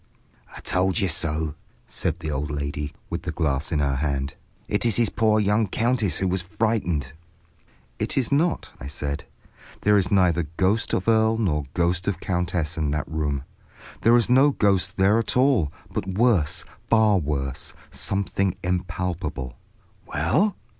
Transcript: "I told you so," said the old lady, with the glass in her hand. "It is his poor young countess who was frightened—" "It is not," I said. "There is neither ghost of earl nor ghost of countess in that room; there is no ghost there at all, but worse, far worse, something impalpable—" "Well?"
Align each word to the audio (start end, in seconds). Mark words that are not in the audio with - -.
"I 0.57 0.61
told 0.61 0.97
you 0.97 1.07
so," 1.07 1.53
said 1.85 2.21
the 2.21 2.31
old 2.31 2.49
lady, 2.49 2.91
with 3.11 3.21
the 3.21 3.31
glass 3.31 3.71
in 3.71 3.77
her 3.77 3.97
hand. 3.97 4.33
"It 4.67 4.83
is 4.83 4.95
his 4.95 5.09
poor 5.09 5.39
young 5.39 5.67
countess 5.67 6.17
who 6.17 6.27
was 6.27 6.41
frightened—" 6.41 7.13
"It 7.99 8.17
is 8.17 8.31
not," 8.31 8.71
I 8.79 8.87
said. 8.87 9.25
"There 9.81 9.99
is 9.99 10.09
neither 10.09 10.47
ghost 10.57 10.93
of 10.95 11.07
earl 11.07 11.37
nor 11.37 11.65
ghost 11.75 12.07
of 12.07 12.19
countess 12.19 12.77
in 12.79 12.89
that 12.89 13.07
room; 13.07 13.43
there 14.01 14.17
is 14.17 14.27
no 14.27 14.49
ghost 14.49 14.97
there 14.97 15.19
at 15.19 15.37
all, 15.37 15.71
but 15.93 16.07
worse, 16.17 16.65
far 16.89 17.19
worse, 17.19 17.75
something 17.91 18.55
impalpable—" 18.63 19.55
"Well?" 20.07 20.55